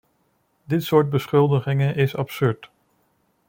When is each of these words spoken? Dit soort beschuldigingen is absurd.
Dit 0.65 0.83
soort 0.83 1.09
beschuldigingen 1.09 1.95
is 1.95 2.15
absurd. 2.15 2.69